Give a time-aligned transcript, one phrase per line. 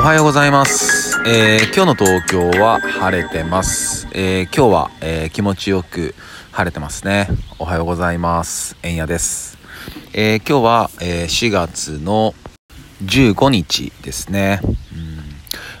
[0.00, 1.20] おはようございます。
[1.28, 4.08] えー、今日の東京は晴れてます。
[4.14, 6.14] えー、今日は、えー、気持ちよく
[6.52, 7.28] 晴れてますね。
[7.58, 8.78] おはようございます。
[8.82, 9.58] えんやです。
[10.14, 12.34] え今日は、え4月の
[13.04, 14.60] 15日ですね。
[14.64, 15.18] うん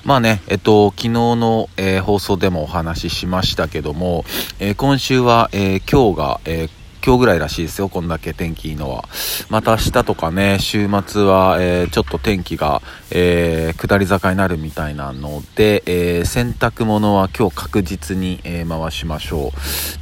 [0.04, 4.26] まあね、えっと、昨日の、え放送でもお話ししましたけども、
[4.58, 6.68] え今週は、え今日が、え
[7.04, 9.04] 今日ぐらいらしいですよ、こんだけ天気いいのは。
[9.48, 19.50] また明日とかね、週末は、えー、ちょっと天気が、えー、下り坂になるみたいなので、えー、洗濯物は今日確実に、え回しましょう。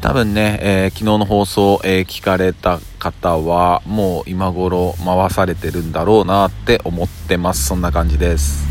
[0.00, 7.66] 多分ね、え昨日の放送、え聞かれた方は、もう今頃回されてるんだろうなって思ってます。
[7.66, 8.66] そんな感じです。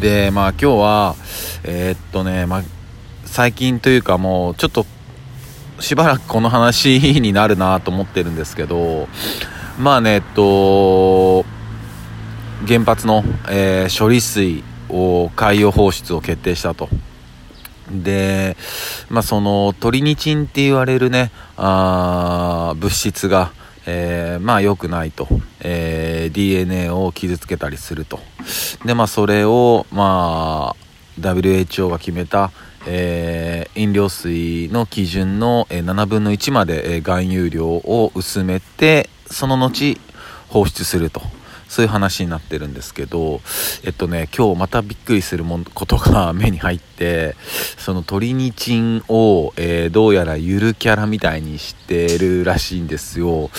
[0.00, 1.16] で、まあ今日は、
[1.64, 2.62] えっとね、まあ、
[3.24, 4.86] 最近というかもうちょっと
[5.80, 9.08] しばらくこの話になるなと思ってるんですけど、
[9.78, 11.44] まあね、えっと、
[12.66, 16.88] 原発の、えー、処理水を海洋放出を決定したと。
[17.90, 18.56] で、
[19.10, 23.52] まあそのトリニチンって言われるね、あ物質が、
[23.86, 25.28] えー、まあ良くないと、
[25.60, 28.20] えー、DNA を傷つけたりすると。
[28.84, 30.84] で、まあそれを、まあ
[31.20, 32.50] WHO が決めた、
[32.86, 39.98] えー、飲料水の基準の、えー、7分の1まで、え、含有量を薄めてその後
[40.48, 41.22] 放出すると。
[41.74, 43.40] そういう話になってるんですけど
[43.82, 47.34] えっとね今日またびっくりするもことが 目に入って
[47.76, 53.50] そのトリニチンを、えー、どうやらゆるキャラみたいにしてるらしいんですよ。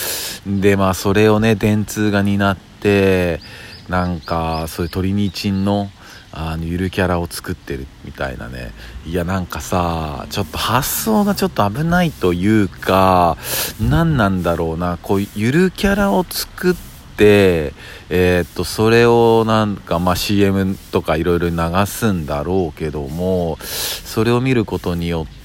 [0.48, 3.42] でまあそれをね電通が担って
[3.90, 5.92] なんかそういうトリニチンの
[6.36, 8.72] あのゆるキャラを作ってるみたいなね。
[9.08, 13.38] いやなんかさちょっと発想がちょっと危ないというか
[13.80, 15.00] 何なんだろうな。
[15.02, 16.74] こうゆるキャラを作っ
[17.18, 17.74] て
[18.10, 21.56] えー、っとそれをなんかまあ CM とかいろいろ流
[21.86, 25.45] すんだろうけどもそれを見ることによって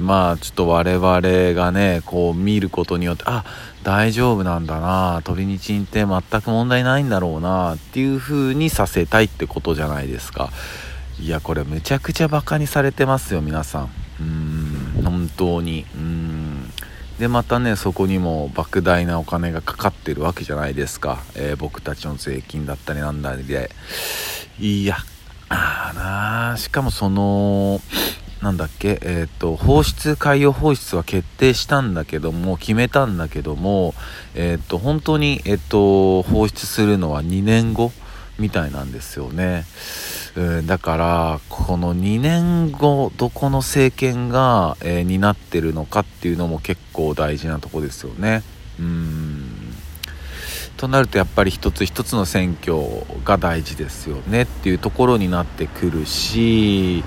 [0.00, 1.20] まあちょっと我々
[1.54, 3.44] がねこう見ることによってあ
[3.82, 10.50] 大丈夫なんだなトリニチンって全く問題ないんだろうなっていう風にさせたいってことじゃないですか。
[11.20, 13.90] いやこれめちゃくちゃバカにされてますよ皆さん。
[14.20, 15.84] うん本当に。
[15.94, 16.70] うん。
[17.18, 23.70] でまたねそこにも莫大なお金がかかってるわけじゃないですか、えー、僕たちの税金だったりなんだりで。
[24.58, 24.96] いや
[25.48, 25.92] あ
[26.52, 27.80] なしかもその
[28.42, 33.94] なんだっけ、えっ、と、放出、海洋放出は決定したんだけども、決めたんだけども、
[34.34, 37.92] えっ、と、本当に、えっ、と、放出するのは2年後
[38.40, 39.64] みたいなんですよね。
[40.34, 48.42] うん、だから、この2年後、どこの政権が、えー、担ってるのかっていうのも結構大事なとこですよね。
[48.80, 49.31] うん
[50.82, 52.76] となるとやっぱり一つ一つの選挙
[53.24, 57.04] が大事ですよねっていうところになってくるし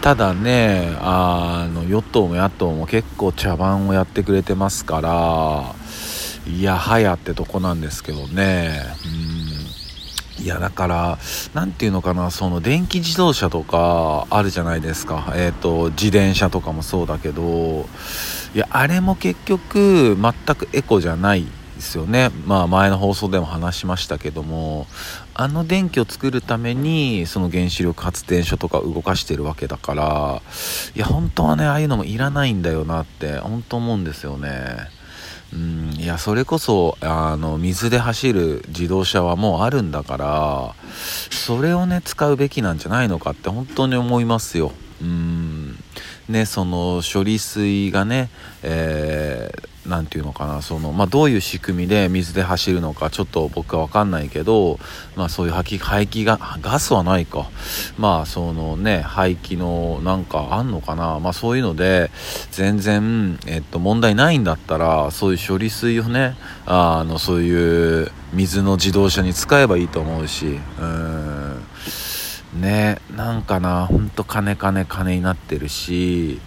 [0.00, 5.74] ただねあの与党も野党も結構茶番をやってくれてますから
[6.50, 8.80] いやはやってとこなんですけどね。
[10.38, 10.44] うん。
[10.44, 11.18] いやだから
[11.54, 15.32] 何ていうのかなその電気自動車とかあるじゃないですか。
[15.36, 17.86] えっ、ー、と自転車とかもそうだけど
[18.54, 21.46] いやあれも結局全くエコじゃない
[21.76, 22.30] ですよね。
[22.46, 24.86] まあ前の放送でも話しましたけども、
[25.34, 30.42] あの電気を作るためにその原子力発電所とか動かしてるわけだから、
[30.94, 35.02] いや本当はね、ああいうのもいらないんだよなって本当思うんですよね。
[35.52, 40.74] うん、いや、それこそ、あの、水で走る自動車はもうあるんだから、
[41.30, 44.72] それをね、使うべきなんじゃないのかって本当に思いますよ。
[45.02, 45.78] うん。
[46.30, 48.30] ね、その処理水がね、
[48.62, 54.78] えー何て言うのかなその、まあ、どういう仕組みで水で走るのかちょっと僕は分かんないけど、
[55.16, 57.50] まあ、そういう排気排気がガスはないか。
[57.98, 62.10] まあそのね排気のなんかあんのかな、まあ、そういうので
[62.50, 71.62] 全然、えっと、問題ないんだったらそういう処理水をねあのそういう水の自動車に使えばいいと思うしうん。
[72.60, 73.86] ねなんかな。
[73.86, 76.40] ほんと金金金になってるし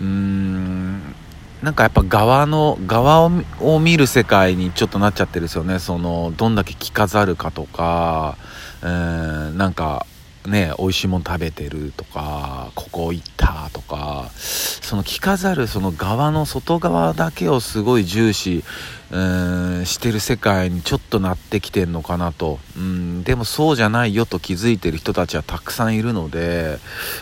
[0.00, 1.14] うーん。
[1.62, 3.30] なんかやっぱ側の側
[3.60, 5.78] を見る世界にちょっとなっちゃってるんですよね。
[5.78, 8.36] そのどんだけ着飾るかとか、
[8.82, 10.06] えー、なんか
[10.46, 18.64] ね美味しいもの食べてるとかここ行ったとかその着飾るその側の外側だけをすごい重視、
[19.10, 26.78] えー、してる世界にちょっとなってきてんのかなと、うん、でもそうじゃないよと気づいてる人たちはたくさんいるので、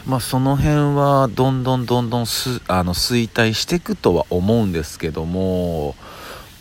[0.06, 5.96] まあ、その辺はどんどんどんどんすあの衰退していくとは思うんですけども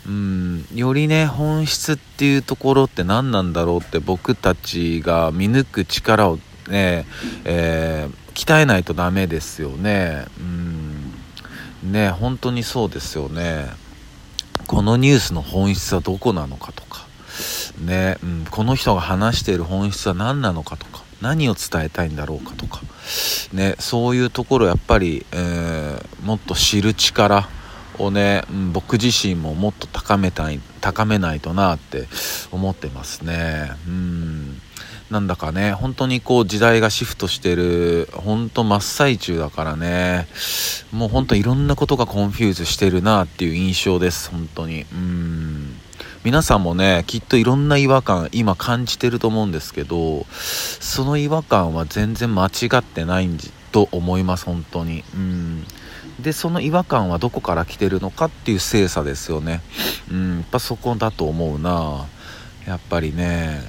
[0.06, 7.06] うんよりね本質っていうところって何なんだろうって僕たちが見抜く力をね、
[7.44, 10.26] えー、鍛えないとダメですよね。
[10.38, 11.12] うん。
[11.82, 13.66] ね本当にそうですよね。
[14.66, 17.06] このニュースの本質はどこなのかとか。
[17.80, 21.02] ね、うん、この人が話している本質は何なのかとか。
[21.20, 22.80] 何を伝えたいんだろうかとか。
[23.52, 27.48] ねそういうところやっぱり、えー、もっと知る力
[27.98, 32.06] をね、僕自身ももっと高めたい高めないとなって
[32.52, 33.72] 思ってますね。
[33.86, 34.57] うん。
[35.10, 40.28] なんだかね本当にこう時代がシフトしてる本当真っ最中だからね。
[40.92, 44.84] もう本当いろんなことが confuse してるなっていう印象です本当に。
[44.92, 45.80] うん。
[46.24, 55.04] 皆さんもねきっといろんな違和感今感じてると思うんですけどその違和感は全然間違ってないんじと思います本当に。
[55.14, 55.64] うん。
[56.20, 59.62] でその違和感はどこから来てるのかっていう精査ですよね。
[60.10, 60.36] うん。
[60.38, 62.06] やっぱそこだと思うな。
[62.66, 63.62] やっぱりね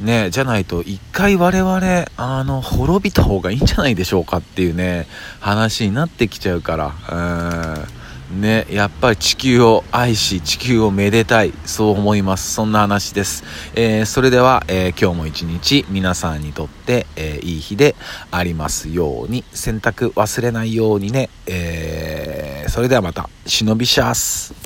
[0.00, 5.06] ねじゃないと一回我々あの滅びた方がいいんじゃないでしょうかっていうね
[5.40, 12.54] 話になってきちゃうからうんね、やっぱり地球を愛し、地球をめでたい、そう思います。
[12.54, 13.44] そんな話です。
[13.76, 17.94] えー、それでは、えー、今日も一日皆さんにとって、えー、いい日で
[18.32, 24.65] ありますように、洗濯忘れないようにね、えそれではまた、忍びシャース。